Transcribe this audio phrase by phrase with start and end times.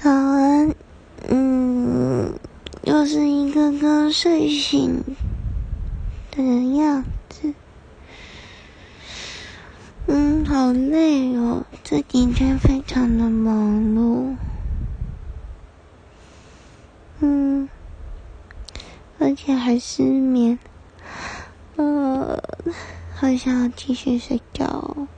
[0.00, 0.72] 早安，
[1.28, 2.32] 嗯，
[2.84, 5.02] 又是一个刚睡醒
[6.30, 6.40] 的
[6.76, 7.52] 样子，
[10.06, 14.36] 嗯，好累哦，这几天非常的忙碌，
[17.18, 17.68] 嗯，
[19.18, 20.60] 而且还失眠，
[21.74, 22.40] 呃，
[23.16, 25.08] 好想要继续睡觉。